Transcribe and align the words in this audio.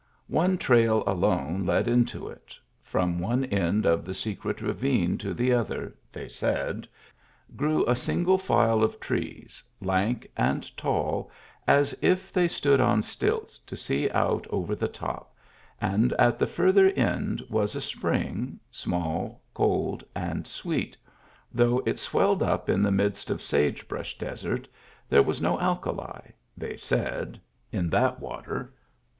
One 0.33 0.57
trail 0.57 1.03
alone 1.05 1.63
led 1.63 1.87
into 1.87 2.27
it; 2.27 2.57
from 2.81 3.19
one 3.19 3.45
end 3.45 3.85
of 3.85 4.03
the 4.03 4.15
secret 4.15 4.59
ravine 4.59 5.15
to 5.19 5.31
the 5.31 5.53
other— 5.53 5.93
they 6.11 6.27
said— 6.27 6.87
grew 7.55 7.85
a 7.87 7.93
single 7.95 8.39
file 8.39 8.81
of 8.81 8.99
trees 8.99 9.63
lank 9.79 10.27
and 10.35 10.75
tall 10.75 11.29
as 11.67 11.95
if 12.01 12.33
they 12.33 12.47
stood 12.47 12.81
on 12.81 13.03
stilts 13.03 13.59
to 13.59 13.75
see 13.75 14.09
out 14.09 14.47
over 14.49 14.75
the 14.75 14.87
top, 14.87 15.35
and 15.79 16.13
at 16.13 16.39
the 16.39 16.47
further 16.47 16.87
end 16.93 17.43
was 17.47 17.75
a 17.75 17.79
spring, 17.81 18.59
small, 18.71 19.43
cold, 19.53 20.03
and 20.15 20.47
sweet; 20.47 20.97
though 21.53 21.77
it 21.85 22.09
welled 22.11 22.41
up 22.41 22.69
in 22.69 22.81
the 22.81 22.89
midst 22.89 23.29
of 23.29 23.39
sage 23.39 23.87
brush 23.87 24.17
desert, 24.17 24.67
there 25.09 25.21
was 25.21 25.39
no 25.39 25.59
alkali— 25.59 26.21
they 26.57 26.75
said— 26.75 27.39
in 27.71 27.87
that 27.91 28.19
water. 28.19 28.73